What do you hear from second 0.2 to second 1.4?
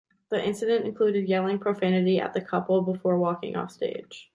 The incident included